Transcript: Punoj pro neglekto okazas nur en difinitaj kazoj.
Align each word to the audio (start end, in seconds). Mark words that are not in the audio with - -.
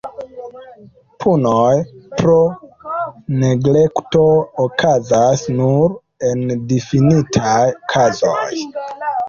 Punoj 1.23 1.75
pro 2.21 2.37
neglekto 3.43 4.25
okazas 4.65 5.45
nur 5.61 5.97
en 6.33 6.45
difinitaj 6.75 7.65
kazoj. 7.95 8.53